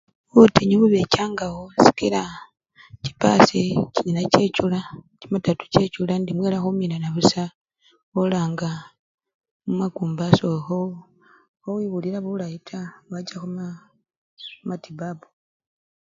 [0.33, 2.21] Butinyu bubechangawo sikila
[3.03, 3.61] chipasi
[3.93, 4.79] chinyala chechula
[5.19, 7.43] chimatatu chechula indi mwela khuminana busa
[8.11, 8.69] mwola nga
[9.65, 10.79] mumakumba sokho!
[11.61, 13.65] khowiwulila bulayi taa wacha khuma!
[14.57, 15.27] khumatibabu.